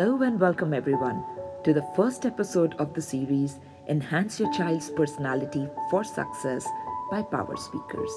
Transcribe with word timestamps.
Hello 0.00 0.22
and 0.22 0.38
welcome 0.38 0.72
everyone 0.72 1.24
to 1.64 1.72
the 1.72 1.84
first 1.96 2.24
episode 2.24 2.72
of 2.78 2.94
the 2.94 3.02
series 3.02 3.58
Enhance 3.88 4.38
Your 4.38 4.52
Child's 4.52 4.90
Personality 4.90 5.68
for 5.90 6.04
Success 6.04 6.64
by 7.10 7.20
Power 7.20 7.56
Speakers. 7.56 8.12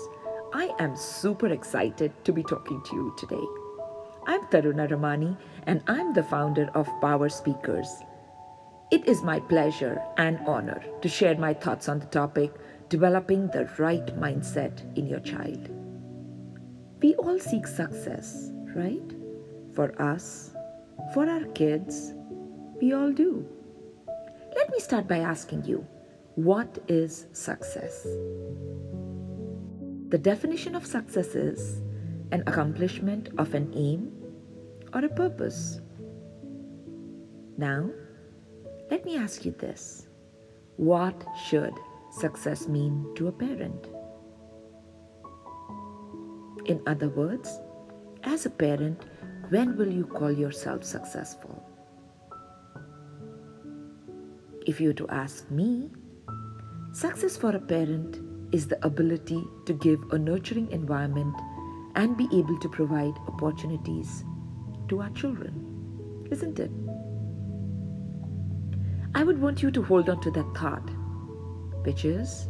I 0.54 0.76
am 0.78 0.96
super 0.96 1.48
excited 1.48 2.14
to 2.24 2.32
be 2.32 2.44
talking 2.44 2.84
to 2.84 2.96
you 2.96 3.16
today. 3.18 3.44
I'm 4.28 4.42
Taruna 4.52 4.92
Ramani 4.92 5.36
and 5.66 5.82
I'm 5.88 6.14
the 6.14 6.22
founder 6.22 6.70
of 6.76 6.88
Power 7.02 7.30
Speakers. 7.30 7.90
It 8.92 9.08
is 9.08 9.24
my 9.24 9.40
pleasure 9.40 10.00
and 10.18 10.38
honor 10.46 10.84
to 11.02 11.10
share 11.10 11.36
my 11.36 11.56
thoughts 11.56 11.90
on 11.90 11.98
the 11.98 12.06
topic 12.06 12.54
developing 12.90 13.48
the 13.48 13.68
right 13.80 14.06
mindset 14.20 14.86
in 14.96 15.08
your 15.08 15.22
child. 15.22 15.68
We 17.02 17.16
all 17.16 17.40
seek 17.40 17.66
success, 17.66 18.52
right? 18.76 19.16
For 19.74 20.00
us, 20.00 20.54
for 21.14 21.30
our 21.30 21.46
kids, 21.54 22.14
we 22.82 22.94
all 22.94 23.12
do. 23.12 23.46
Let 24.56 24.72
me 24.72 24.80
start 24.80 25.08
by 25.08 25.20
asking 25.20 25.66
you 25.66 25.86
what 26.36 26.80
is 26.88 27.28
success? 27.34 28.04
The 30.10 30.18
definition 30.18 30.76
of 30.76 30.86
success 30.86 31.36
is 31.36 31.82
an 32.32 32.44
accomplishment 32.48 33.30
of 33.38 33.54
an 33.54 33.74
aim 33.76 34.12
or 34.94 35.06
a 35.06 35.10
purpose. 35.10 35.82
Now, 37.58 37.90
let 38.90 39.06
me 39.06 39.18
ask 39.18 39.46
you 39.46 39.52
this 39.52 40.08
What 40.78 41.26
should 41.46 41.74
success 42.12 42.68
mean 42.68 43.14
to 43.16 43.28
a 43.28 43.32
parent? 43.32 43.88
In 46.66 46.82
other 46.88 47.10
words, 47.10 47.60
as 48.24 48.46
a 48.46 48.50
parent, 48.50 49.04
when 49.52 49.76
will 49.76 49.92
you 49.92 50.06
call 50.06 50.32
yourself 50.32 50.82
successful? 50.82 51.62
If 54.66 54.80
you 54.80 54.88
were 54.90 55.00
to 55.02 55.10
ask 55.10 55.52
me, 55.52 55.90
success 56.94 57.36
for 57.36 57.54
a 57.54 57.60
parent 57.60 58.22
is 58.54 58.68
the 58.68 58.84
ability 58.86 59.44
to 59.66 59.74
give 59.74 60.00
a 60.14 60.18
nurturing 60.18 60.72
environment 60.72 61.36
and 61.96 62.16
be 62.16 62.30
able 62.32 62.58
to 62.60 62.70
provide 62.70 63.14
opportunities 63.28 64.24
to 64.88 65.02
our 65.02 65.10
children, 65.10 66.26
isn't 66.32 66.58
it? 66.58 66.72
I 69.14 69.24
would 69.26 69.42
want 69.42 69.62
you 69.62 69.70
to 69.72 69.84
hold 69.84 70.10
on 70.10 70.22
to 70.22 70.32
that 70.32 70.56
thought, 70.56 70.90
which 71.84 72.06
is 72.06 72.48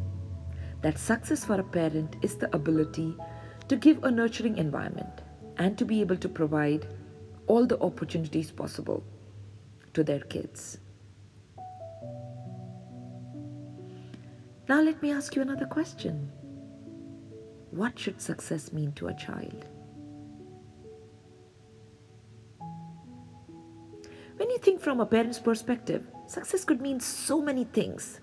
that 0.84 1.00
success 1.00 1.46
for 1.46 1.60
a 1.60 1.64
parent 1.64 2.18
is 2.22 2.36
the 2.36 2.56
ability 2.56 3.18
to 3.70 3.76
give 3.76 4.04
a 4.04 4.12
nurturing 4.12 4.60
environment 4.60 5.21
and 5.62 5.78
to 5.78 5.86
be 5.86 6.02
able 6.02 6.18
to 6.18 6.28
provide 6.28 6.88
all 7.46 7.68
the 7.68 7.80
opportunities 7.82 8.50
possible 8.50 9.04
to 9.94 10.04
their 10.04 10.22
kids. 10.22 10.80
Now, 14.68 14.82
let 14.82 15.02
me 15.04 15.12
ask 15.12 15.36
you 15.36 15.42
another 15.44 15.68
question 15.68 16.32
What 17.70 18.00
should 18.00 18.20
success 18.22 18.74
mean 18.74 18.92
to 18.94 19.10
a 19.10 19.14
child? 19.14 19.66
When 24.38 24.50
you 24.50 24.58
think 24.58 24.82
from 24.82 25.00
a 25.00 25.06
parent's 25.06 25.38
perspective, 25.38 26.08
success 26.26 26.66
could 26.66 26.82
mean 26.82 27.00
so 27.00 27.40
many 27.40 27.66
things 27.66 28.20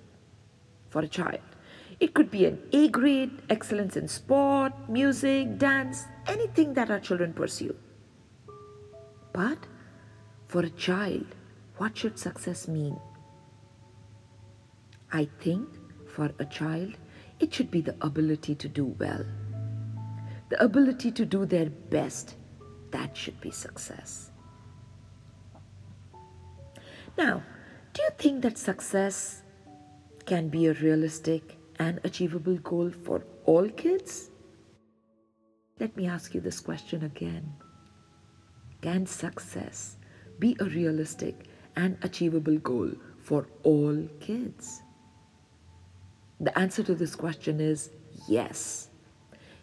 for 0.88 1.02
a 1.02 1.08
child. 1.08 1.57
It 2.00 2.14
could 2.14 2.30
be 2.30 2.46
an 2.46 2.60
A 2.72 2.88
grade, 2.88 3.42
excellence 3.50 3.96
in 3.96 4.06
sport, 4.06 4.72
music, 4.88 5.58
dance, 5.58 6.04
anything 6.26 6.74
that 6.74 6.90
our 6.90 7.00
children 7.00 7.32
pursue. 7.32 7.74
But 9.32 9.58
for 10.46 10.62
a 10.62 10.70
child, 10.70 11.34
what 11.76 11.96
should 11.96 12.18
success 12.18 12.68
mean? 12.68 12.98
I 15.12 15.28
think 15.40 15.68
for 16.06 16.30
a 16.38 16.44
child, 16.44 16.94
it 17.40 17.52
should 17.52 17.70
be 17.70 17.80
the 17.80 17.96
ability 18.00 18.54
to 18.56 18.68
do 18.68 18.86
well, 18.98 19.24
the 20.50 20.62
ability 20.62 21.10
to 21.12 21.24
do 21.24 21.46
their 21.46 21.70
best. 21.70 22.36
That 22.90 23.16
should 23.16 23.40
be 23.40 23.50
success. 23.50 24.30
Now, 27.16 27.42
do 27.92 28.02
you 28.02 28.10
think 28.18 28.42
that 28.42 28.56
success 28.56 29.42
can 30.24 30.48
be 30.48 30.66
a 30.66 30.72
realistic 30.74 31.57
and 31.78 32.00
achievable 32.04 32.56
goal 32.58 32.90
for 32.90 33.24
all 33.44 33.68
kids? 33.68 34.30
Let 35.78 35.96
me 35.96 36.06
ask 36.06 36.34
you 36.34 36.40
this 36.40 36.60
question 36.60 37.04
again. 37.04 37.52
Can 38.82 39.06
success 39.06 39.96
be 40.38 40.56
a 40.60 40.64
realistic 40.64 41.46
and 41.76 41.96
achievable 42.02 42.58
goal 42.58 42.90
for 43.22 43.48
all 43.62 44.08
kids? 44.20 44.82
The 46.40 46.56
answer 46.58 46.82
to 46.84 46.94
this 46.94 47.14
question 47.14 47.60
is 47.60 47.90
yes. 48.28 48.88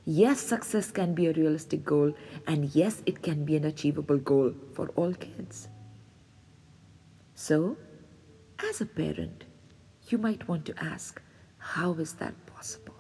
Yes, 0.06 0.40
success 0.40 0.92
can 0.92 1.16
be 1.16 1.28
a 1.28 1.34
realistic 1.34 1.84
goal, 1.84 2.14
and 2.46 2.66
yes, 2.76 3.02
it 3.06 3.24
can 3.24 3.44
be 3.44 3.56
an 3.56 3.66
achievable 3.66 4.18
goal 4.20 4.54
for 4.74 4.90
all 4.90 5.14
kids. 5.14 5.68
So, 7.34 7.76
as 8.70 8.82
a 8.82 8.86
parent, 8.86 9.46
you 10.10 10.18
might 10.18 10.48
want 10.48 10.66
to 10.68 10.84
ask, 10.84 11.22
how 11.66 11.94
is 11.94 12.14
that 12.14 12.34
possible? 12.46 12.94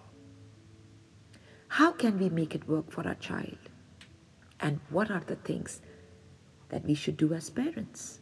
How 1.67 1.91
can 1.91 2.17
we 2.17 2.29
make 2.29 2.55
it 2.55 2.67
work 2.67 2.91
for 2.91 3.07
our 3.07 3.13
child? 3.15 3.59
And 4.59 4.79
what 4.89 5.11
are 5.11 5.21
the 5.25 5.35
things 5.35 5.81
that 6.69 6.83
we 6.83 6.95
should 6.95 7.15
do 7.15 7.33
as 7.33 7.49
parents? 7.51 8.21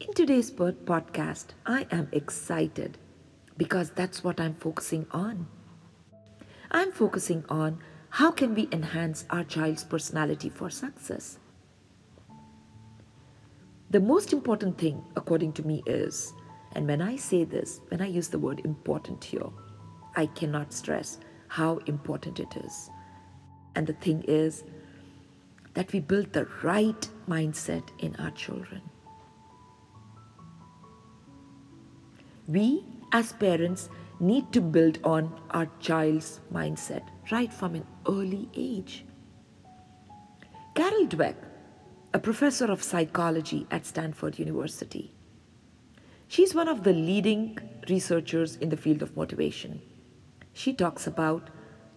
In 0.00 0.14
today's 0.14 0.50
podcast, 0.50 1.48
I 1.66 1.86
am 1.90 2.08
excited 2.12 2.96
because 3.58 3.90
that's 3.90 4.24
what 4.24 4.40
I'm 4.40 4.54
focusing 4.54 5.06
on. 5.10 5.46
I'm 6.70 6.92
focusing 6.92 7.44
on 7.50 7.78
how 8.08 8.30
can 8.30 8.54
we 8.54 8.68
enhance 8.72 9.26
our 9.28 9.44
child's 9.44 9.84
personality 9.84 10.48
for 10.48 10.70
success. 10.70 11.38
The 13.90 14.00
most 14.00 14.32
important 14.32 14.78
thing, 14.78 15.04
according 15.14 15.52
to 15.54 15.62
me, 15.62 15.82
is, 15.86 16.32
and 16.74 16.86
when 16.86 17.00
I 17.00 17.16
say 17.16 17.44
this, 17.44 17.80
when 17.88 18.00
I 18.00 18.06
use 18.06 18.28
the 18.28 18.38
word 18.38 18.60
important 18.64 19.22
here, 19.22 19.48
I 20.16 20.26
cannot 20.26 20.72
stress 20.72 21.18
how 21.48 21.78
important 21.86 22.40
it 22.40 22.56
is. 22.56 22.90
And 23.74 23.86
the 23.86 23.92
thing 23.92 24.24
is 24.26 24.64
that 25.74 25.92
we 25.92 26.00
build 26.00 26.32
the 26.32 26.46
right 26.62 27.08
mindset 27.28 27.88
in 27.98 28.14
our 28.16 28.30
children. 28.30 28.82
We, 32.46 32.84
as 33.12 33.32
parents, 33.32 33.88
need 34.20 34.52
to 34.52 34.60
build 34.60 34.98
on 35.04 35.40
our 35.50 35.68
child's 35.80 36.40
mindset 36.52 37.02
right 37.30 37.52
from 37.52 37.74
an 37.74 37.86
early 38.08 38.48
age. 38.54 39.04
Carol 40.74 41.06
Dweck, 41.06 41.36
a 42.12 42.18
professor 42.18 42.66
of 42.66 42.82
psychology 42.82 43.66
at 43.70 43.86
Stanford 43.86 44.38
University, 44.38 45.14
she's 46.28 46.54
one 46.54 46.68
of 46.68 46.84
the 46.84 46.92
leading 46.92 47.58
researchers 47.88 48.56
in 48.56 48.68
the 48.68 48.76
field 48.76 49.02
of 49.02 49.16
motivation. 49.16 49.80
She 50.52 50.72
talks 50.72 51.06
about 51.06 51.50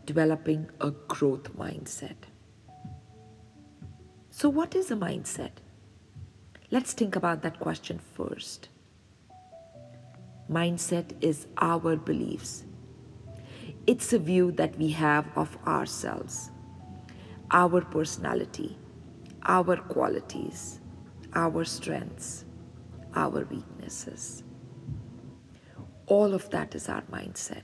developing 0.06 0.70
a 0.82 0.92
growth 0.92 1.56
mindset. 1.58 2.16
So, 4.30 4.50
what 4.50 4.76
is 4.76 4.92
a 4.92 4.96
mindset? 4.96 5.52
Let's 6.70 6.94
think 6.94 7.16
about 7.16 7.42
that 7.44 7.60
question 7.60 8.00
first. 8.14 8.70
Mindset 10.52 11.12
is 11.22 11.48
our 11.58 11.96
beliefs. 11.96 12.66
It's 13.86 14.12
a 14.14 14.20
view 14.20 14.52
that 14.54 14.78
we 14.78 14.90
have 14.92 15.26
of 15.36 15.58
ourselves, 15.66 16.52
our 17.52 17.82
personality, 17.82 18.78
our 19.44 19.78
qualities, 19.78 20.80
our 21.34 21.64
strengths, 21.64 22.46
our 23.16 23.46
weaknesses. 23.46 23.77
All 26.08 26.34
of 26.34 26.50
that 26.52 26.76
is 26.76 26.90
our 26.90 27.04
mindset. 27.04 27.64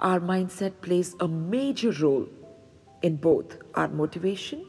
Our 0.00 0.20
mindset 0.20 0.80
plays 0.80 1.14
a 1.20 1.28
major 1.28 1.92
role 1.92 2.28
in 3.02 3.16
both 3.16 3.58
our 3.74 3.88
motivation 3.88 4.66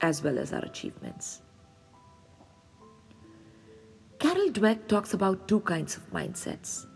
as 0.00 0.22
well 0.22 0.38
as 0.38 0.52
our 0.52 0.64
achievements. 0.64 1.42
Carol 4.18 4.50
Dweck 4.50 4.86
talks 4.86 5.14
about 5.14 5.48
two 5.48 5.60
kinds 5.60 5.96
of 5.96 6.10
mindsets. 6.12 6.86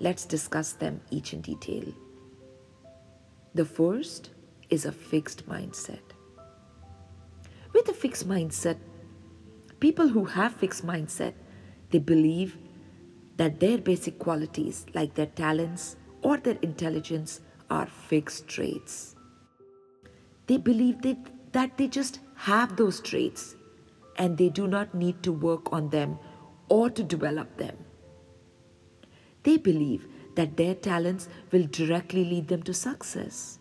Let's 0.00 0.24
discuss 0.24 0.72
them 0.72 1.00
each 1.10 1.32
in 1.32 1.40
detail. 1.40 1.84
The 3.54 3.64
first 3.64 4.30
is 4.68 4.84
a 4.84 4.92
fixed 4.92 5.48
mindset. 5.48 6.02
With 7.72 7.88
a 7.88 7.92
fixed 7.94 8.28
mindset, 8.28 8.78
people 9.86 10.08
who 10.08 10.24
have 10.24 10.52
fixed 10.52 10.84
mindset, 10.84 11.34
they 11.90 12.00
believe 12.00 12.58
that 13.36 13.60
their 13.60 13.78
basic 13.78 14.18
qualities 14.18 14.84
like 14.94 15.14
their 15.14 15.32
talents 15.40 15.94
or 16.22 16.38
their 16.38 16.58
intelligence 16.60 17.40
are 17.70 17.86
fixed 17.86 18.48
traits. 18.48 19.14
They 20.48 20.56
believe 20.56 21.02
that, 21.02 21.18
that 21.52 21.78
they 21.78 21.86
just 21.86 22.18
have 22.34 22.74
those 22.76 22.98
traits 22.98 23.54
and 24.16 24.36
they 24.36 24.48
do 24.48 24.66
not 24.66 24.92
need 24.92 25.22
to 25.22 25.30
work 25.30 25.72
on 25.72 25.90
them 25.90 26.18
or 26.68 26.90
to 26.90 27.04
develop 27.04 27.56
them. 27.56 27.76
They 29.44 29.56
believe 29.56 30.08
that 30.34 30.56
their 30.56 30.74
talents 30.74 31.28
will 31.52 31.68
directly 31.70 32.24
lead 32.24 32.48
them 32.48 32.64
to 32.64 32.74
success. 32.74 33.60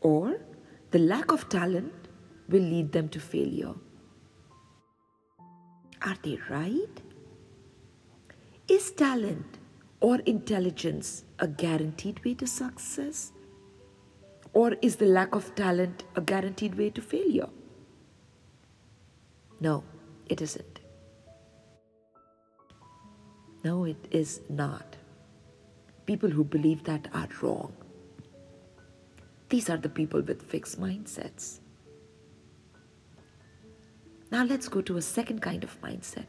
Or 0.00 0.40
the 0.90 0.98
lack 0.98 1.30
of 1.30 1.48
talent 1.48 2.08
will 2.48 2.62
lead 2.62 2.90
them 2.90 3.08
to 3.10 3.20
failure. 3.20 3.74
Are 6.02 6.16
they 6.22 6.38
right? 6.48 7.02
Is 8.68 8.90
talent 8.92 9.58
or 10.00 10.20
intelligence 10.20 11.24
a 11.38 11.46
guaranteed 11.46 12.24
way 12.24 12.34
to 12.34 12.46
success? 12.46 13.32
Or 14.52 14.74
is 14.82 14.96
the 14.96 15.06
lack 15.06 15.34
of 15.34 15.54
talent 15.54 16.04
a 16.16 16.20
guaranteed 16.20 16.76
way 16.76 16.90
to 16.90 17.02
failure? 17.02 17.48
No, 19.60 19.84
it 20.26 20.40
isn't. 20.40 20.80
No, 23.62 23.84
it 23.84 24.08
is 24.10 24.40
not. 24.48 24.96
People 26.06 26.30
who 26.30 26.44
believe 26.44 26.82
that 26.84 27.08
are 27.12 27.28
wrong. 27.42 27.74
These 29.50 29.68
are 29.68 29.76
the 29.76 29.88
people 29.88 30.22
with 30.22 30.42
fixed 30.42 30.80
mindsets. 30.80 31.60
Now 34.30 34.44
let's 34.44 34.68
go 34.68 34.80
to 34.82 34.96
a 34.96 35.02
second 35.02 35.42
kind 35.42 35.64
of 35.64 35.80
mindset, 35.80 36.26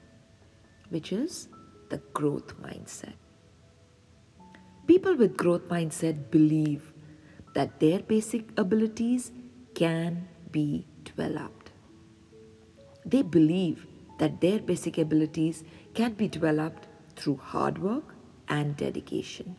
which 0.89 1.11
is 1.13 1.47
the 1.89 1.97
growth 2.13 2.59
mindset. 2.61 3.13
People 4.87 5.15
with 5.15 5.37
growth 5.37 5.67
mindset 5.69 6.31
believe 6.31 6.93
that 7.53 7.79
their 7.79 7.99
basic 7.99 8.49
abilities 8.57 9.31
can 9.75 10.27
be 10.51 10.87
developed. 11.03 11.71
They 13.05 13.21
believe 13.21 13.85
that 14.17 14.41
their 14.41 14.59
basic 14.59 14.97
abilities 14.97 15.63
can 15.93 16.13
be 16.13 16.27
developed 16.27 16.87
through 17.15 17.37
hard 17.37 17.77
work 17.77 18.15
and 18.47 18.75
dedication. 18.77 19.55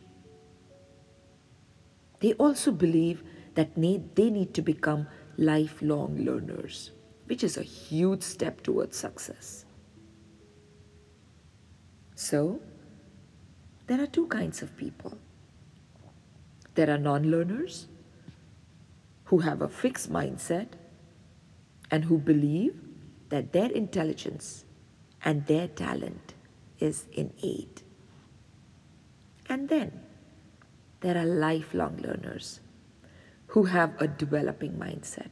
They 2.19 2.33
also 2.33 2.71
believe 2.71 3.23
that 3.55 3.75
they 3.75 4.29
need 4.29 4.53
to 4.53 4.61
become 4.61 5.07
lifelong 5.37 6.17
learners, 6.17 6.91
which 7.25 7.43
is 7.43 7.57
a 7.57 7.63
huge 7.63 8.21
step 8.21 8.61
towards 8.61 8.97
success. 8.97 9.65
So, 12.15 12.59
there 13.87 14.01
are 14.01 14.07
two 14.07 14.27
kinds 14.27 14.61
of 14.61 14.75
people. 14.77 15.17
There 16.75 16.89
are 16.89 16.97
non 16.97 17.29
learners 17.29 17.87
who 19.25 19.39
have 19.39 19.61
a 19.61 19.67
fixed 19.67 20.11
mindset 20.11 20.67
and 21.91 22.05
who 22.05 22.17
believe 22.17 22.75
that 23.29 23.51
their 23.53 23.71
intelligence 23.71 24.65
and 25.23 25.45
their 25.47 25.67
talent 25.67 26.33
is 26.79 27.05
innate. 27.13 27.83
And 29.49 29.69
then 29.69 30.01
there 31.01 31.17
are 31.17 31.25
lifelong 31.25 31.97
learners 31.97 32.59
who 33.47 33.65
have 33.65 33.93
a 34.01 34.07
developing 34.07 34.73
mindset, 34.73 35.29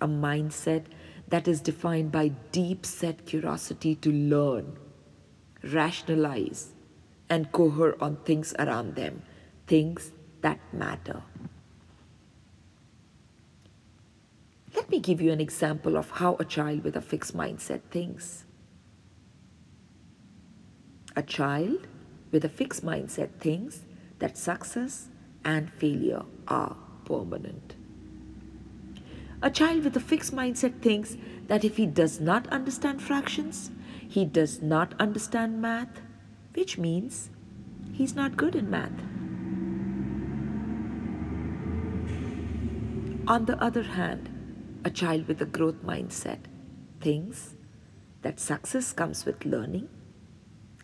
a 0.00 0.06
mindset 0.06 0.84
that 1.32 1.48
is 1.48 1.62
defined 1.62 2.12
by 2.12 2.28
deep 2.52 2.84
set 2.84 3.24
curiosity 3.24 3.94
to 3.94 4.12
learn, 4.12 4.76
rationalize, 5.64 6.74
and 7.30 7.50
cohere 7.52 7.96
on 8.02 8.16
things 8.16 8.54
around 8.58 8.96
them, 8.96 9.22
things 9.66 10.12
that 10.42 10.60
matter. 10.74 11.22
Let 14.76 14.90
me 14.90 15.00
give 15.00 15.22
you 15.22 15.32
an 15.32 15.40
example 15.40 15.96
of 15.96 16.10
how 16.10 16.36
a 16.38 16.44
child 16.44 16.84
with 16.84 16.96
a 16.96 17.00
fixed 17.00 17.34
mindset 17.34 17.80
thinks. 17.90 18.44
A 21.16 21.22
child 21.22 21.86
with 22.30 22.44
a 22.44 22.50
fixed 22.50 22.84
mindset 22.84 23.30
thinks 23.40 23.80
that 24.18 24.36
success 24.36 25.08
and 25.46 25.72
failure 25.72 26.24
are 26.46 26.76
permanent. 27.06 27.76
A 29.44 29.50
child 29.50 29.82
with 29.82 29.96
a 29.96 30.00
fixed 30.00 30.32
mindset 30.32 30.80
thinks 30.80 31.16
that 31.48 31.64
if 31.64 31.76
he 31.76 31.84
does 31.84 32.20
not 32.20 32.46
understand 32.46 33.02
fractions, 33.02 33.72
he 34.08 34.24
does 34.24 34.62
not 34.62 34.94
understand 35.00 35.60
math, 35.60 36.00
which 36.54 36.78
means 36.78 37.28
he's 37.92 38.14
not 38.14 38.36
good 38.36 38.54
in 38.54 38.70
math. 38.70 38.92
On 43.26 43.46
the 43.46 43.60
other 43.60 43.82
hand, 43.82 44.28
a 44.84 44.90
child 44.90 45.26
with 45.26 45.42
a 45.42 45.46
growth 45.46 45.82
mindset 45.82 46.38
thinks 47.00 47.56
that 48.22 48.38
success 48.38 48.92
comes 48.92 49.24
with 49.24 49.44
learning 49.44 49.88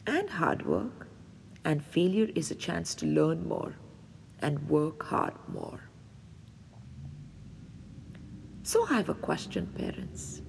and 0.04 0.30
hard 0.30 0.66
work, 0.66 1.06
and 1.64 1.84
failure 1.84 2.28
is 2.34 2.50
a 2.50 2.56
chance 2.56 2.96
to 2.96 3.06
learn 3.06 3.46
more 3.46 3.76
and 4.40 4.68
work 4.68 5.04
hard 5.04 5.34
more. 5.46 5.87
So 8.68 8.84
I 8.84 8.96
have 8.96 9.08
a 9.08 9.14
question, 9.14 9.64
parents. 9.78 10.42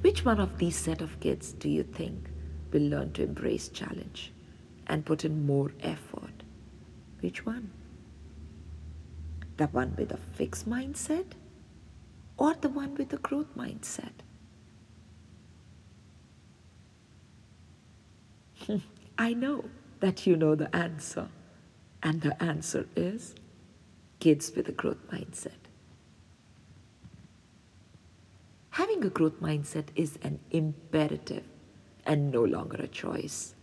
Which 0.00 0.24
one 0.24 0.40
of 0.40 0.58
these 0.58 0.74
set 0.74 1.00
of 1.00 1.20
kids 1.20 1.52
do 1.52 1.68
you 1.68 1.84
think 1.84 2.28
will 2.72 2.82
learn 2.82 3.12
to 3.12 3.22
embrace 3.22 3.68
challenge 3.68 4.32
and 4.88 5.06
put 5.06 5.24
in 5.24 5.46
more 5.46 5.70
effort? 5.78 6.42
Which 7.20 7.46
one? 7.46 7.70
The 9.58 9.68
one 9.68 9.94
with 9.96 10.10
a 10.10 10.16
fixed 10.16 10.68
mindset 10.68 11.34
or 12.36 12.54
the 12.54 12.68
one 12.68 12.96
with 12.96 13.12
a 13.12 13.18
growth 13.18 13.56
mindset? 13.56 14.24
I 19.16 19.34
know 19.34 19.66
that 20.00 20.26
you 20.26 20.34
know 20.34 20.56
the 20.56 20.74
answer. 20.74 21.28
And 22.02 22.22
the 22.22 22.42
answer 22.42 22.88
is 22.96 23.36
kids 24.18 24.50
with 24.56 24.68
a 24.68 24.72
growth 24.72 25.08
mindset. 25.12 25.63
Having 28.94 29.08
a 29.08 29.10
growth 29.10 29.40
mindset 29.40 29.86
is 29.96 30.20
an 30.22 30.38
imperative 30.52 31.42
and 32.06 32.30
no 32.30 32.44
longer 32.44 32.76
a 32.76 32.86
choice, 32.86 33.56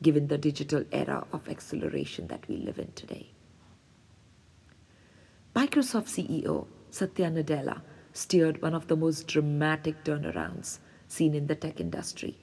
given 0.00 0.28
the 0.28 0.38
digital 0.38 0.84
era 0.92 1.26
of 1.32 1.48
acceleration 1.48 2.28
that 2.28 2.46
we 2.46 2.58
live 2.58 2.78
in 2.78 2.92
today. 2.92 3.32
Microsoft 5.56 6.06
CEO 6.06 6.68
Satya 6.90 7.30
Nadella 7.32 7.82
steered 8.12 8.62
one 8.62 8.74
of 8.74 8.86
the 8.86 8.94
most 8.94 9.26
dramatic 9.26 10.04
turnarounds 10.04 10.78
seen 11.08 11.34
in 11.34 11.48
the 11.48 11.56
tech 11.56 11.80
industry, 11.80 12.38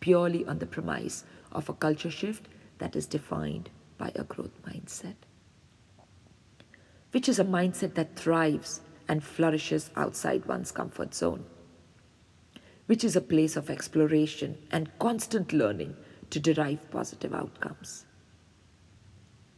purely 0.00 0.46
on 0.46 0.60
the 0.60 0.66
premise 0.66 1.24
of 1.52 1.68
a 1.68 1.74
culture 1.74 2.10
shift 2.10 2.48
that 2.78 2.96
is 2.96 3.04
defined 3.04 3.68
by 3.98 4.10
a 4.14 4.24
growth 4.24 4.62
mindset, 4.62 5.16
which 7.10 7.28
is 7.28 7.38
a 7.38 7.44
mindset 7.44 7.92
that 7.96 8.16
thrives 8.16 8.80
and 9.06 9.22
flourishes 9.22 9.90
outside 9.94 10.46
one's 10.46 10.72
comfort 10.72 11.14
zone, 11.14 11.44
which 12.92 13.04
is 13.04 13.16
a 13.16 13.22
place 13.22 13.56
of 13.56 13.70
exploration 13.70 14.58
and 14.70 14.90
constant 14.98 15.50
learning 15.54 15.96
to 16.28 16.38
derive 16.38 16.90
positive 16.90 17.32
outcomes. 17.32 18.04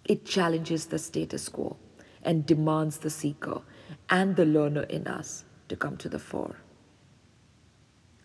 It 0.04 0.24
challenges 0.24 0.86
the 0.86 1.00
status 1.00 1.48
quo 1.48 1.76
and 2.22 2.46
demands 2.46 2.98
the 2.98 3.10
seeker 3.10 3.62
and 4.08 4.36
the 4.36 4.44
learner 4.44 4.84
in 4.84 5.08
us 5.08 5.44
to 5.66 5.74
come 5.74 5.96
to 5.96 6.08
the 6.08 6.20
fore. 6.20 6.60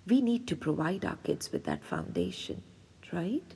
We 0.05 0.21
need 0.21 0.47
to 0.47 0.55
provide 0.55 1.03
our 1.03 1.17
kids 1.23 1.51
with 1.51 1.63
that 1.63 1.83
foundation, 1.83 2.61
right? 3.11 3.55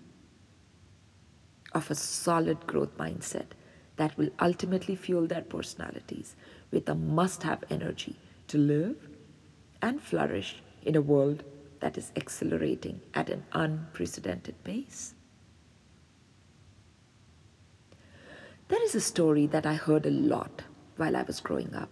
of 1.76 1.92
a 1.92 1.96
solid 1.96 2.66
growth 2.66 2.98
mindset 2.98 3.50
that 3.98 4.18
will 4.18 4.30
ultimately 4.42 4.96
fuel 4.96 5.28
their 5.28 5.42
personalities 5.42 6.36
with 6.72 6.90
a 6.90 6.96
must 6.96 7.44
have 7.44 7.64
energy 7.70 8.16
to 8.48 8.58
live 8.58 9.08
and 9.84 10.02
flourish 10.02 10.56
in 10.86 10.96
a 10.96 11.02
world 11.02 11.44
that 11.80 11.98
is 11.98 12.12
accelerating 12.16 13.02
at 13.14 13.30
an 13.30 13.44
unprecedented 13.52 14.64
pace. 14.64 15.16
There 18.70 18.84
is 18.84 18.96
a 18.96 19.02
story 19.02 19.46
that 19.48 19.66
I 19.66 19.74
heard 19.74 20.06
a 20.06 20.12
lot 20.12 20.64
while 20.98 21.16
I 21.16 21.24
was 21.24 21.40
growing 21.40 21.76
up. 21.76 21.90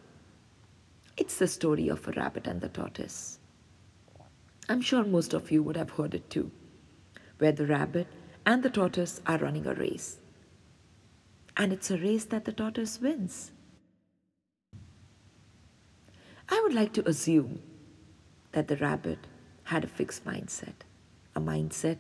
It's 1.17 1.37
the 1.37 1.47
story 1.47 1.89
of 1.89 2.07
a 2.07 2.11
rabbit 2.11 2.47
and 2.47 2.61
the 2.61 2.69
tortoise. 2.69 3.39
I'm 4.69 4.81
sure 4.81 5.03
most 5.03 5.33
of 5.33 5.51
you 5.51 5.61
would 5.63 5.75
have 5.75 5.91
heard 5.91 6.13
it 6.13 6.29
too, 6.29 6.51
where 7.39 7.51
the 7.51 7.67
rabbit 7.67 8.07
and 8.45 8.63
the 8.63 8.69
tortoise 8.69 9.21
are 9.25 9.37
running 9.37 9.67
a 9.67 9.73
race. 9.73 10.19
And 11.57 11.73
it's 11.73 11.91
a 11.91 11.97
race 11.97 12.25
that 12.25 12.45
the 12.45 12.53
tortoise 12.53 13.01
wins. 13.01 13.51
I 16.49 16.61
would 16.63 16.73
like 16.73 16.93
to 16.93 17.07
assume 17.07 17.61
that 18.51 18.67
the 18.67 18.77
rabbit 18.77 19.19
had 19.65 19.83
a 19.83 19.87
fixed 19.87 20.25
mindset, 20.25 20.83
a 21.35 21.39
mindset 21.39 21.97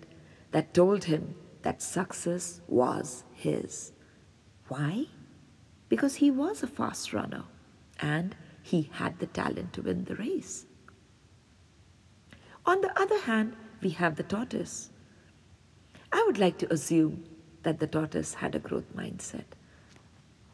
that 0.51 0.73
told 0.73 1.05
him 1.05 1.35
that 1.61 1.81
success 1.81 2.61
was 2.67 3.23
his. 3.33 3.91
Why? 4.67 5.05
Because 5.89 6.15
he 6.15 6.31
was 6.31 6.63
a 6.63 6.67
fast 6.67 7.13
runner 7.13 7.43
and 7.99 8.35
he 8.63 8.89
had 8.93 9.19
the 9.19 9.27
talent 9.27 9.73
to 9.73 9.81
win 9.81 10.05
the 10.05 10.15
race. 10.15 10.65
On 12.65 12.81
the 12.81 12.99
other 12.99 13.19
hand, 13.19 13.55
we 13.81 13.89
have 13.91 14.15
the 14.15 14.23
tortoise. 14.23 14.89
I 16.11 16.23
would 16.25 16.37
like 16.37 16.57
to 16.59 16.71
assume 16.73 17.23
that 17.63 17.79
the 17.79 17.87
tortoise 17.87 18.35
had 18.35 18.55
a 18.55 18.59
growth 18.59 18.95
mindset, 18.95 19.45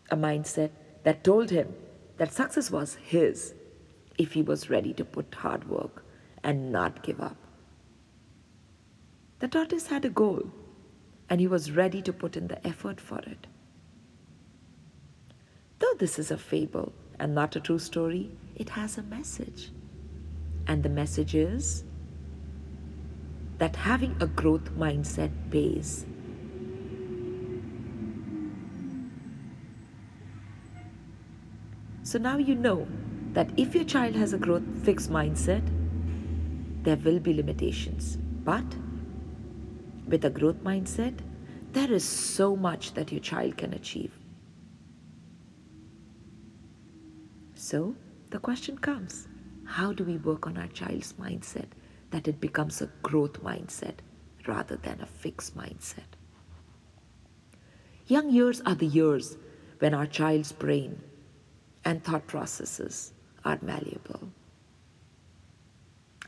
a 0.10 0.16
mindset 0.16 0.72
that 1.04 1.24
told 1.24 1.50
him 1.50 1.74
that 2.18 2.34
success 2.34 2.72
was 2.72 2.96
his 2.96 3.54
if 4.17 4.33
he 4.33 4.41
was 4.41 4.69
ready 4.69 4.93
to 4.93 5.05
put 5.05 5.33
hard 5.36 5.69
work 5.69 6.03
and 6.43 6.71
not 6.71 7.03
give 7.03 7.21
up. 7.21 7.38
The 9.39 9.47
tortoise 9.47 9.88
had 9.88 10.05
a 10.05 10.09
goal 10.09 10.51
and 11.29 11.39
he 11.39 11.47
was 11.47 11.71
ready 11.71 12.01
to 12.01 12.13
put 12.13 12.38
in 12.38 12.47
the 12.47 12.65
effort 12.65 13.00
for 13.00 13.19
it. 13.19 13.47
Though 15.79 15.93
this 16.00 16.17
is 16.17 16.31
a 16.31 16.38
fable 16.38 16.93
and 17.19 17.36
not 17.36 17.55
a 17.55 17.59
true 17.59 17.79
story, 17.79 18.31
it 18.55 18.69
has 18.69 18.97
a 18.97 19.03
message. 19.03 19.71
And 20.65 20.83
the 20.83 20.89
message 20.89 21.36
is 21.36 21.83
that 23.57 23.75
having 23.75 24.15
a 24.19 24.27
growth 24.27 24.71
mindset 24.71 25.31
pays. 25.51 26.05
So 32.03 32.17
now 32.17 32.38
you 32.38 32.55
know 32.55 32.88
that 33.34 33.50
if 33.57 33.75
your 33.75 33.84
child 33.84 34.15
has 34.15 34.34
a 34.34 34.38
growth 34.38 34.63
fixed 34.84 35.12
mindset, 35.12 35.63
there 36.84 36.98
will 36.98 37.19
be 37.19 37.34
limitations. 37.34 38.17
But 38.43 38.65
with 40.07 40.25
a 40.25 40.29
growth 40.29 40.63
mindset, 40.63 41.19
there 41.74 41.91
is 41.91 42.03
so 42.03 42.55
much 42.55 42.93
that 42.93 43.12
your 43.12 43.19
child 43.22 43.57
can 43.57 43.74
achieve. 43.74 44.13
So 47.55 47.96
the 48.29 48.39
question 48.39 48.77
comes 48.77 49.27
how 49.65 49.91
do 49.91 50.05
we 50.05 50.17
work 50.17 50.48
on 50.48 50.57
our 50.57 50.67
child's 50.67 51.13
mindset 51.13 51.67
that 52.12 52.27
it 52.27 52.39
becomes 52.39 52.81
a 52.81 52.89
growth 53.03 53.43
mindset 53.43 53.96
rather 54.48 54.77
than 54.77 55.01
a 55.01 55.05
fixed 55.05 55.57
mindset? 55.57 56.15
Young 58.07 58.29
years 58.29 58.62
are 58.65 58.75
the 58.75 58.86
years 58.86 59.38
when 59.79 59.93
our 59.93 60.05
child's 60.05 60.53
brain 60.53 61.01
and 61.84 62.01
thought 62.01 62.25
processes 62.27 63.12
are 63.48 63.58
malleable. 63.62 64.30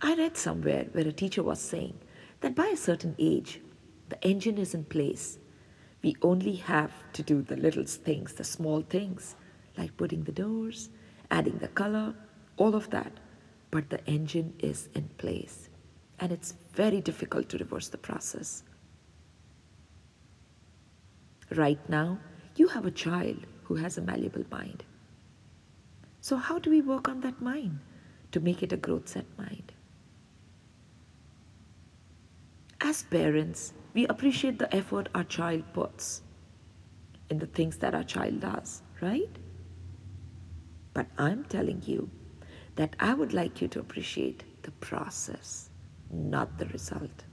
I 0.01 0.15
read 0.15 0.37
somewhere 0.37 0.85
where 0.93 1.07
a 1.07 1.11
teacher 1.11 1.43
was 1.43 1.59
saying 1.59 1.99
that 2.39 2.55
by 2.55 2.67
a 2.67 2.77
certain 2.77 3.15
age, 3.19 3.59
the 4.07 4.23
engine 4.23 4.57
is 4.57 4.73
in 4.73 4.85
place. 4.85 5.37
We 6.01 6.15
only 6.21 6.55
have 6.55 6.93
to 7.13 7.21
do 7.21 7.41
the 7.41 7.57
little 7.57 7.83
things, 7.83 8.33
the 8.33 8.45
small 8.45 8.81
things, 8.81 9.35
like 9.77 9.97
putting 9.97 10.23
the 10.23 10.31
doors, 10.31 10.89
adding 11.29 11.57
the 11.57 11.67
color, 11.67 12.15
all 12.55 12.73
of 12.73 12.89
that. 12.91 13.11
But 13.69 13.89
the 13.89 14.03
engine 14.07 14.53
is 14.59 14.87
in 14.95 15.09
place. 15.17 15.67
And 16.21 16.31
it's 16.31 16.53
very 16.73 17.01
difficult 17.01 17.49
to 17.49 17.57
reverse 17.57 17.89
the 17.89 17.97
process. 17.97 18.63
Right 21.51 21.89
now, 21.89 22.19
you 22.55 22.69
have 22.69 22.85
a 22.85 22.91
child 22.91 23.45
who 23.63 23.75
has 23.75 23.97
a 23.97 24.01
malleable 24.01 24.45
mind. 24.49 24.85
So, 26.21 26.37
how 26.37 26.59
do 26.59 26.69
we 26.69 26.81
work 26.81 27.07
on 27.07 27.21
that 27.21 27.41
mind 27.41 27.79
to 28.31 28.39
make 28.39 28.61
it 28.61 28.73
a 28.73 28.77
growth 28.77 29.07
set 29.07 29.25
mind? 29.37 29.71
As 32.81 33.03
parents, 33.03 33.73
we 33.93 34.07
appreciate 34.07 34.59
the 34.59 34.73
effort 34.75 35.09
our 35.13 35.23
child 35.23 35.63
puts 35.73 36.21
in 37.29 37.39
the 37.39 37.47
things 37.47 37.77
that 37.77 37.93
our 37.93 38.03
child 38.03 38.39
does, 38.41 38.81
right? 39.01 39.29
But 40.93 41.07
I'm 41.17 41.43
telling 41.45 41.81
you 41.85 42.09
that 42.75 42.95
I 42.99 43.13
would 43.13 43.33
like 43.33 43.61
you 43.61 43.67
to 43.69 43.79
appreciate 43.79 44.43
the 44.63 44.71
process, 44.71 45.69
not 46.11 46.57
the 46.57 46.65
result. 46.67 47.25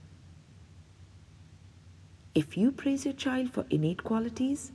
If 2.35 2.55
you 2.55 2.71
praise 2.71 3.05
your 3.05 3.15
child 3.15 3.51
for 3.51 3.65
innate 3.69 4.03
qualities, 4.03 4.71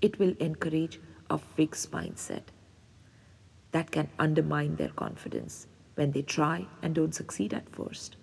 it 0.00 0.18
will 0.18 0.34
encourage 0.40 1.00
a 1.28 1.38
fixed 1.38 1.90
mindset 1.90 2.44
that 3.78 3.92
can 3.92 4.08
undermine 4.18 4.74
their 4.74 4.88
confidence 4.88 5.68
when 5.94 6.10
they 6.10 6.22
try 6.22 6.66
and 6.82 6.96
don't 6.96 7.14
succeed 7.14 7.54
at 7.54 7.68
first. 7.70 8.16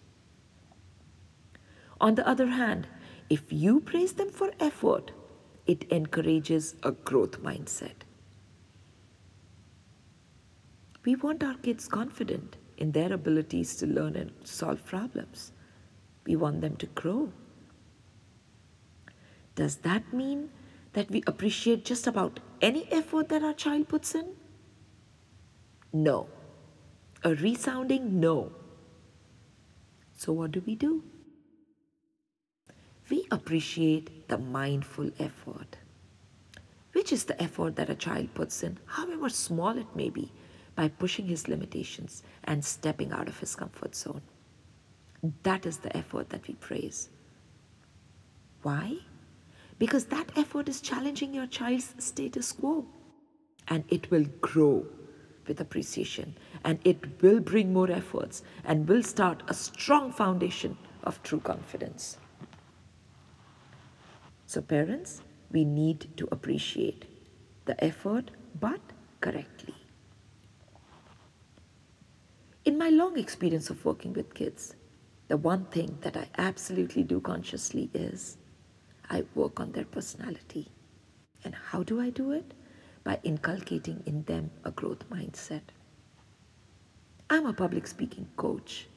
On 2.01 2.15
the 2.15 2.27
other 2.27 2.47
hand, 2.47 2.89
if 3.29 3.53
you 3.53 3.79
praise 3.79 4.12
them 4.12 4.29
for 4.29 4.51
effort, 4.59 5.13
it 5.65 5.89
encourages 5.89 6.75
a 6.83 6.91
growth 6.91 7.41
mindset. 7.41 8.03
We 11.05 11.15
want 11.15 11.41
our 11.41 11.55
kids 11.55 11.88
confident 11.88 12.57
in 12.75 12.91
their 12.91 13.13
abilities 13.13 13.77
to 13.77 13.88
learn 13.88 14.17
and 14.17 14.31
solve 14.43 14.85
problems. 14.85 15.53
We 16.25 16.35
want 16.35 16.59
them 16.59 16.75
to 16.83 16.88
grow. 16.88 17.31
Does 19.55 19.77
that 19.88 20.12
mean 20.12 20.50
that 20.91 21.09
we 21.09 21.24
appreciate 21.25 21.85
just 21.85 22.07
about 22.07 22.41
any 22.62 22.91
effort 22.91 23.29
that 23.29 23.41
our 23.41 23.53
child 23.53 23.88
puts 23.88 24.15
in? 24.15 24.35
No. 25.95 26.27
A 27.23 27.33
resounding 27.35 28.19
no. 28.19 28.51
So, 30.17 30.33
what 30.33 30.51
do 30.51 30.61
we 30.65 30.75
do? 30.75 31.03
We 33.09 33.25
appreciate 33.31 34.27
the 34.27 34.37
mindful 34.37 35.11
effort, 35.19 35.77
which 36.91 37.13
is 37.13 37.23
the 37.23 37.41
effort 37.41 37.77
that 37.77 37.89
a 37.89 37.95
child 37.95 38.33
puts 38.33 38.61
in, 38.61 38.77
however 38.85 39.29
small 39.29 39.77
it 39.77 39.95
may 39.95 40.09
be, 40.09 40.33
by 40.75 40.89
pushing 40.89 41.27
his 41.27 41.47
limitations 41.47 42.23
and 42.43 42.65
stepping 42.65 43.13
out 43.13 43.29
of 43.29 43.39
his 43.39 43.55
comfort 43.55 43.95
zone. 43.95 44.21
That 45.43 45.65
is 45.65 45.77
the 45.77 45.95
effort 45.95 46.29
that 46.31 46.45
we 46.45 46.55
praise. 46.55 47.07
Why? 48.63 48.97
Because 49.79 50.05
that 50.07 50.37
effort 50.37 50.67
is 50.67 50.81
challenging 50.81 51.33
your 51.33 51.47
child's 51.47 51.95
status 51.99 52.51
quo 52.51 52.85
and 53.69 53.85
it 53.87 54.11
will 54.11 54.25
grow 54.41 54.85
with 55.47 55.59
appreciation 55.59 56.35
and 56.63 56.79
it 56.83 57.21
will 57.21 57.39
bring 57.39 57.73
more 57.73 57.91
efforts 57.91 58.43
and 58.63 58.87
will 58.87 59.03
start 59.03 59.43
a 59.47 59.53
strong 59.53 60.11
foundation 60.11 60.77
of 61.03 61.21
true 61.23 61.39
confidence. 61.39 62.17
So, 64.45 64.61
parents, 64.61 65.21
we 65.51 65.65
need 65.65 66.15
to 66.17 66.27
appreciate 66.31 67.05
the 67.65 67.81
effort 67.83 68.31
but 68.59 68.81
correctly. 69.21 69.73
In 72.63 72.77
my 72.77 72.89
long 72.89 73.17
experience 73.17 73.69
of 73.69 73.85
working 73.85 74.13
with 74.13 74.33
kids, 74.33 74.75
the 75.27 75.37
one 75.37 75.65
thing 75.65 75.97
that 76.01 76.17
I 76.17 76.27
absolutely 76.37 77.03
do 77.03 77.19
consciously 77.19 77.89
is 77.93 78.37
I 79.09 79.23
work 79.35 79.59
on 79.59 79.71
their 79.71 79.85
personality. 79.85 80.67
And 81.43 81.53
how 81.53 81.83
do 81.83 82.01
I 82.01 82.09
do 82.09 82.31
it? 82.31 82.53
By 83.05 83.19
inculcating 83.24 84.01
in 84.07 84.24
them 84.24 84.50
a 84.63 84.71
growth 84.71 85.09
mindset. 85.12 85.62
I'm 87.29 87.45
a 87.45 87.53
public 87.53 87.85
speaking 87.85 88.27
coach. 88.35 88.88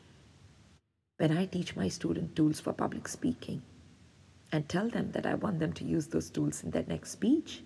When 1.18 1.36
I 1.36 1.44
teach 1.44 1.76
my 1.76 1.88
student 1.88 2.34
tools 2.34 2.58
for 2.58 2.72
public 2.72 3.06
speaking 3.06 3.60
and 4.50 4.66
tell 4.66 4.88
them 4.88 5.12
that 5.12 5.26
I 5.26 5.34
want 5.34 5.58
them 5.60 5.74
to 5.74 5.84
use 5.84 6.06
those 6.06 6.30
tools 6.30 6.64
in 6.64 6.70
their 6.70 6.86
next 6.88 7.10
speech, 7.10 7.62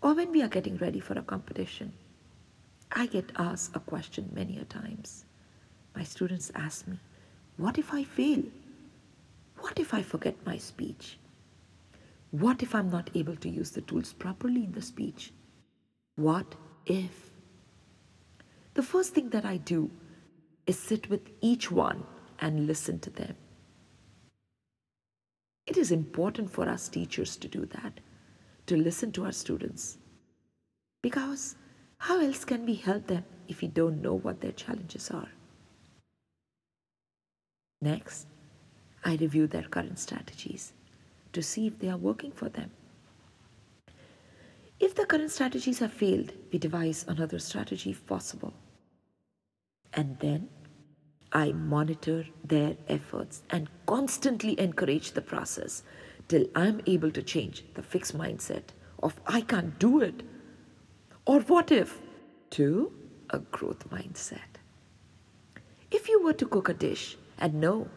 or 0.00 0.14
when 0.14 0.32
we 0.32 0.42
are 0.42 0.48
getting 0.48 0.78
ready 0.78 0.98
for 0.98 1.12
a 1.18 1.22
competition, 1.22 1.92
I 2.90 3.04
get 3.04 3.30
asked 3.36 3.76
a 3.76 3.80
question 3.80 4.30
many 4.34 4.58
a 4.58 4.64
times. 4.64 5.26
My 5.94 6.04
students 6.04 6.52
ask 6.54 6.88
me, 6.88 6.98
what 7.58 7.76
if 7.76 7.92
I 7.92 8.04
fail? 8.04 8.44
What 9.58 9.78
if 9.78 9.92
I 9.92 10.00
forget 10.00 10.36
my 10.46 10.56
speech? 10.56 11.18
What 12.34 12.64
if 12.64 12.74
I'm 12.74 12.90
not 12.90 13.10
able 13.14 13.36
to 13.36 13.48
use 13.48 13.70
the 13.70 13.80
tools 13.80 14.12
properly 14.12 14.64
in 14.64 14.72
the 14.72 14.82
speech? 14.82 15.32
What 16.16 16.56
if? 16.84 17.30
The 18.74 18.82
first 18.82 19.14
thing 19.14 19.30
that 19.30 19.44
I 19.44 19.58
do 19.58 19.88
is 20.66 20.76
sit 20.76 21.08
with 21.08 21.30
each 21.40 21.70
one 21.70 22.02
and 22.40 22.66
listen 22.66 22.98
to 23.00 23.10
them. 23.10 23.36
It 25.68 25.76
is 25.76 25.92
important 25.92 26.50
for 26.50 26.68
us 26.68 26.88
teachers 26.88 27.36
to 27.36 27.46
do 27.46 27.66
that, 27.66 28.00
to 28.66 28.76
listen 28.76 29.12
to 29.12 29.26
our 29.26 29.32
students. 29.32 29.98
Because 31.02 31.54
how 31.98 32.20
else 32.20 32.44
can 32.44 32.66
we 32.66 32.74
help 32.74 33.06
them 33.06 33.24
if 33.46 33.60
we 33.60 33.68
don't 33.68 34.02
know 34.02 34.14
what 34.14 34.40
their 34.40 34.58
challenges 34.64 35.08
are? 35.12 35.30
Next, 37.80 38.26
I 39.04 39.14
review 39.14 39.46
their 39.46 39.68
current 39.70 40.00
strategies 40.00 40.72
to 41.34 41.42
see 41.42 41.66
if 41.66 41.78
they 41.78 41.88
are 41.88 41.96
working 41.96 42.32
for 42.32 42.48
them. 42.48 42.70
If 44.80 44.94
the 44.94 45.06
current 45.06 45.30
strategies 45.30 45.78
have 45.78 45.92
failed, 45.92 46.32
we 46.52 46.58
devise 46.58 47.04
another 47.06 47.38
strategy 47.38 47.90
if 47.90 48.06
possible. 48.06 48.54
And 49.92 50.18
then 50.18 50.48
I 51.32 51.52
monitor 51.52 52.26
their 52.44 52.76
efforts 52.88 53.42
and 53.50 53.68
constantly 53.86 54.58
encourage 54.58 55.12
the 55.12 55.20
process 55.20 55.82
till 56.28 56.46
I'm 56.54 56.80
able 56.86 57.10
to 57.12 57.22
change 57.22 57.64
the 57.74 57.82
fixed 57.82 58.16
mindset 58.16 58.64
of 59.02 59.20
I 59.26 59.40
can't 59.42 59.78
do 59.78 60.00
it 60.00 60.22
or 61.26 61.40
what 61.40 61.72
if? 61.72 61.98
To 62.50 62.92
a 63.30 63.38
growth 63.38 63.88
mindset. 63.90 64.60
If 65.90 66.08
you 66.08 66.22
were 66.22 66.34
to 66.34 66.46
cook 66.46 66.68
a 66.68 66.74
dish 66.74 67.16
and 67.38 67.54
know 67.54 67.88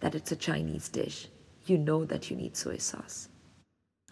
that 0.00 0.14
it's 0.14 0.32
a 0.32 0.36
Chinese 0.36 0.88
dish, 0.88 1.28
you 1.68 1.78
know 1.78 2.04
that 2.04 2.30
you 2.30 2.36
need 2.36 2.56
soy 2.56 2.78
sauce. 2.78 3.28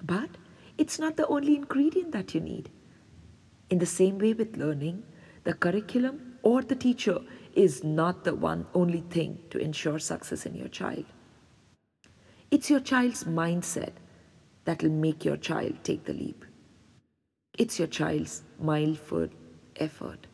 But 0.02 0.30
it's 0.78 0.98
not 0.98 1.16
the 1.16 1.26
only 1.28 1.56
ingredient 1.56 2.12
that 2.12 2.34
you 2.34 2.40
need. 2.40 2.70
In 3.70 3.78
the 3.78 3.86
same 3.86 4.18
way 4.18 4.32
with 4.32 4.56
learning, 4.56 5.02
the 5.44 5.54
curriculum 5.54 6.38
or 6.42 6.62
the 6.62 6.76
teacher 6.76 7.20
is 7.54 7.82
not 7.82 8.24
the 8.24 8.34
one 8.34 8.66
only 8.74 9.00
thing 9.00 9.38
to 9.50 9.58
ensure 9.58 9.98
success 9.98 10.46
in 10.46 10.54
your 10.54 10.68
child. 10.68 11.04
It's 12.50 12.70
your 12.70 12.80
child's 12.80 13.24
mindset 13.24 13.92
that 14.64 14.82
will 14.82 14.90
make 14.90 15.24
your 15.24 15.36
child 15.36 15.82
take 15.82 16.04
the 16.04 16.12
leap. 16.12 16.44
It's 17.58 17.78
your 17.78 17.88
child's 17.88 18.42
mindful 18.60 19.28
effort. 19.76 20.26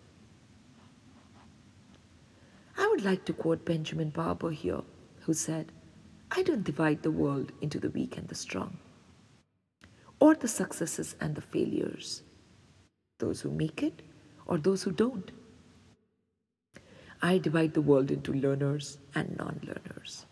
I 2.76 2.88
would 2.88 3.04
like 3.04 3.24
to 3.26 3.32
quote 3.32 3.64
Benjamin 3.64 4.10
Barber 4.10 4.50
here, 4.50 4.82
who 5.20 5.34
said, 5.34 5.72
I 6.34 6.42
don't 6.42 6.64
divide 6.64 7.02
the 7.02 7.10
world 7.10 7.52
into 7.60 7.78
the 7.78 7.90
weak 7.90 8.16
and 8.16 8.26
the 8.26 8.34
strong, 8.34 8.78
or 10.18 10.34
the 10.34 10.48
successes 10.48 11.14
and 11.20 11.34
the 11.34 11.42
failures, 11.42 12.22
those 13.18 13.42
who 13.42 13.50
make 13.50 13.82
it 13.82 14.00
or 14.46 14.56
those 14.56 14.82
who 14.82 14.92
don't. 14.92 15.30
I 17.20 17.36
divide 17.36 17.74
the 17.74 17.82
world 17.82 18.10
into 18.10 18.32
learners 18.32 18.96
and 19.14 19.36
non 19.36 19.60
learners. 19.62 20.24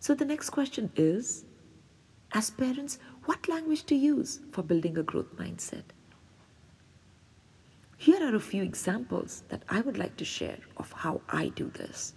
So 0.00 0.14
the 0.14 0.26
next 0.26 0.50
question 0.50 0.92
is 0.96 1.46
as 2.32 2.50
parents, 2.50 2.98
what 3.24 3.48
language 3.48 3.84
to 3.84 3.94
use 3.94 4.40
for 4.52 4.62
building 4.62 4.98
a 4.98 5.02
growth 5.02 5.34
mindset? 5.36 5.84
Here 7.96 8.22
are 8.22 8.34
a 8.34 8.40
few 8.40 8.62
examples 8.62 9.44
that 9.48 9.62
I 9.70 9.80
would 9.80 9.96
like 9.96 10.16
to 10.18 10.26
share 10.26 10.58
of 10.76 10.92
how 10.92 11.22
I 11.30 11.48
do 11.48 11.70
this. 11.70 12.12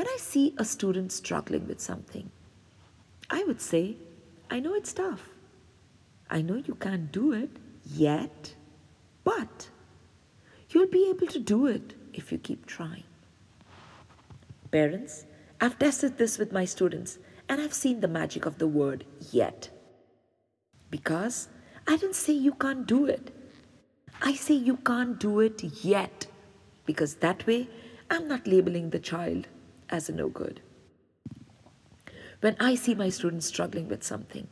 When 0.00 0.08
I 0.08 0.16
see 0.18 0.54
a 0.56 0.64
student 0.64 1.12
struggling 1.12 1.68
with 1.68 1.78
something, 1.78 2.30
I 3.28 3.44
would 3.44 3.60
say, 3.60 3.96
I 4.50 4.58
know 4.58 4.72
it's 4.72 4.94
tough. 4.94 5.28
I 6.30 6.40
know 6.40 6.54
you 6.54 6.74
can't 6.76 7.12
do 7.12 7.32
it 7.32 7.50
yet, 7.84 8.54
but 9.24 9.68
you'll 10.70 10.86
be 10.86 11.10
able 11.10 11.26
to 11.26 11.38
do 11.38 11.66
it 11.66 11.92
if 12.14 12.32
you 12.32 12.38
keep 12.38 12.64
trying. 12.64 13.02
Parents, 14.70 15.26
I've 15.60 15.78
tested 15.78 16.16
this 16.16 16.38
with 16.38 16.50
my 16.50 16.64
students 16.64 17.18
and 17.50 17.60
I've 17.60 17.74
seen 17.74 18.00
the 18.00 18.08
magic 18.08 18.46
of 18.46 18.56
the 18.56 18.68
word 18.68 19.04
yet. 19.30 19.68
Because 20.90 21.48
I 21.86 21.98
didn't 21.98 22.16
say 22.16 22.32
you 22.32 22.54
can't 22.54 22.86
do 22.86 23.04
it. 23.04 23.36
I 24.22 24.32
say 24.32 24.54
you 24.54 24.78
can't 24.78 25.20
do 25.20 25.40
it 25.40 25.62
yet. 25.84 26.26
Because 26.86 27.16
that 27.16 27.46
way, 27.46 27.68
I'm 28.10 28.26
not 28.26 28.46
labeling 28.46 28.88
the 28.88 28.98
child 28.98 29.46
as 29.90 30.08
a 30.08 30.12
no 30.12 30.28
good. 30.28 30.60
When 32.40 32.56
I 32.58 32.74
see 32.74 32.94
my 32.94 33.10
students 33.10 33.46
struggling 33.46 33.88
with 33.88 34.02
something, 34.02 34.48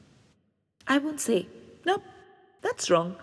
I 0.86 0.98
won't 0.98 1.20
say, 1.20 1.48
nope, 1.86 2.02
that's 2.62 2.90
wrong. 2.90 3.16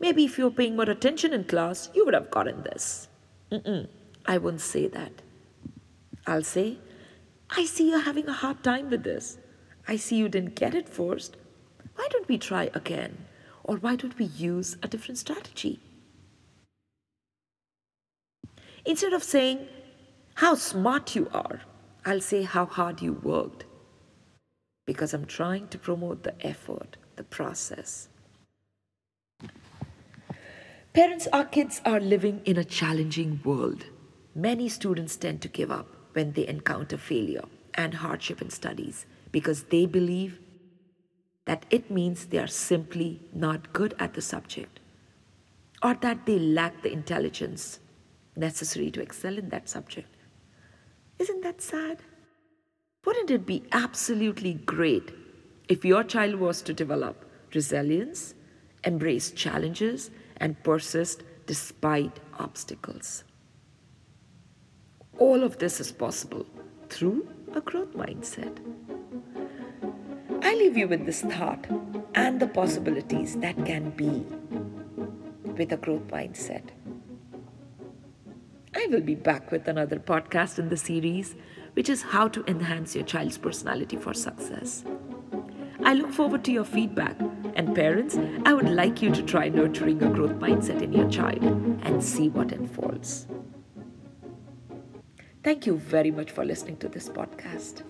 Maybe 0.00 0.24
if 0.24 0.36
you 0.36 0.44
were 0.44 0.50
paying 0.50 0.76
more 0.76 0.90
attention 0.90 1.32
in 1.32 1.44
class, 1.44 1.88
you 1.94 2.04
would 2.04 2.14
have 2.14 2.30
gotten 2.30 2.62
this. 2.62 3.08
Mm-mm, 3.50 3.88
I 4.26 4.38
won't 4.38 4.60
say 4.60 4.88
that. 4.88 5.12
I'll 6.26 6.42
say, 6.42 6.78
I 7.50 7.64
see 7.64 7.90
you're 7.90 8.00
having 8.00 8.28
a 8.28 8.32
hard 8.32 8.62
time 8.62 8.90
with 8.90 9.04
this. 9.04 9.38
I 9.86 9.96
see 9.96 10.16
you 10.16 10.28
didn't 10.28 10.56
get 10.56 10.74
it 10.74 10.88
first. 10.88 11.36
Why 11.96 12.08
don't 12.10 12.28
we 12.28 12.38
try 12.38 12.70
again? 12.74 13.26
Or 13.64 13.76
why 13.76 13.96
don't 13.96 14.18
we 14.18 14.26
use 14.26 14.76
a 14.82 14.88
different 14.88 15.18
strategy? 15.18 15.80
Instead 18.84 19.12
of 19.12 19.22
saying, 19.22 19.68
how 20.34 20.54
smart 20.54 21.14
you 21.14 21.28
are. 21.32 21.60
I'll 22.04 22.20
say 22.20 22.42
how 22.42 22.66
hard 22.66 23.00
you 23.00 23.12
worked. 23.12 23.64
Because 24.86 25.14
I'm 25.14 25.26
trying 25.26 25.68
to 25.68 25.78
promote 25.78 26.22
the 26.22 26.34
effort, 26.44 26.96
the 27.16 27.22
process. 27.24 28.08
Parents, 30.92 31.26
our 31.32 31.44
kids 31.44 31.80
are 31.84 32.00
living 32.00 32.42
in 32.44 32.58
a 32.58 32.64
challenging 32.64 33.40
world. 33.44 33.86
Many 34.34 34.68
students 34.68 35.16
tend 35.16 35.40
to 35.42 35.48
give 35.48 35.70
up 35.70 35.86
when 36.12 36.32
they 36.32 36.46
encounter 36.46 36.98
failure 36.98 37.44
and 37.74 37.94
hardship 37.94 38.42
in 38.42 38.50
studies 38.50 39.06
because 39.30 39.64
they 39.64 39.86
believe 39.86 40.38
that 41.46 41.64
it 41.70 41.90
means 41.90 42.26
they 42.26 42.38
are 42.38 42.46
simply 42.46 43.20
not 43.32 43.72
good 43.72 43.94
at 43.98 44.14
the 44.14 44.22
subject 44.22 44.80
or 45.82 45.94
that 45.94 46.26
they 46.26 46.38
lack 46.38 46.82
the 46.82 46.92
intelligence 46.92 47.80
necessary 48.36 48.90
to 48.90 49.00
excel 49.00 49.38
in 49.38 49.48
that 49.48 49.68
subject. 49.68 50.14
Isn't 51.22 51.42
that 51.42 51.62
sad? 51.62 51.98
Wouldn't 53.06 53.30
it 53.30 53.46
be 53.46 53.62
absolutely 53.70 54.54
great 54.54 55.12
if 55.68 55.84
your 55.84 56.02
child 56.02 56.34
was 56.34 56.62
to 56.62 56.74
develop 56.74 57.24
resilience, 57.54 58.34
embrace 58.82 59.30
challenges, 59.30 60.10
and 60.38 60.60
persist 60.64 61.22
despite 61.46 62.18
obstacles? 62.40 63.22
All 65.16 65.44
of 65.44 65.58
this 65.58 65.78
is 65.78 65.92
possible 65.92 66.44
through 66.88 67.28
a 67.54 67.60
growth 67.60 67.94
mindset. 67.94 68.58
I 70.42 70.54
leave 70.56 70.76
you 70.76 70.88
with 70.88 71.06
this 71.06 71.22
thought 71.22 71.64
and 72.16 72.40
the 72.40 72.48
possibilities 72.48 73.36
that 73.36 73.64
can 73.64 73.90
be 73.90 74.26
with 75.52 75.70
a 75.70 75.76
growth 75.76 76.08
mindset. 76.08 76.64
Will 78.92 79.00
be 79.00 79.14
back 79.14 79.50
with 79.50 79.68
another 79.68 79.96
podcast 79.96 80.58
in 80.58 80.68
the 80.68 80.76
series, 80.76 81.34
which 81.72 81.88
is 81.88 82.02
how 82.02 82.28
to 82.28 82.44
enhance 82.46 82.94
your 82.94 83.04
child's 83.04 83.38
personality 83.38 83.96
for 83.96 84.12
success. 84.12 84.84
I 85.82 85.94
look 85.94 86.12
forward 86.12 86.44
to 86.44 86.52
your 86.52 86.66
feedback. 86.66 87.18
And 87.54 87.74
parents, 87.74 88.18
I 88.44 88.52
would 88.52 88.68
like 88.68 89.00
you 89.00 89.10
to 89.10 89.22
try 89.22 89.48
nurturing 89.48 90.02
a 90.02 90.10
growth 90.10 90.32
mindset 90.32 90.82
in 90.82 90.92
your 90.92 91.08
child 91.08 91.42
and 91.42 92.04
see 92.04 92.28
what 92.28 92.52
unfolds. 92.52 93.28
Thank 95.42 95.64
you 95.64 95.78
very 95.78 96.10
much 96.10 96.30
for 96.30 96.44
listening 96.44 96.76
to 96.76 96.88
this 96.90 97.08
podcast. 97.08 97.84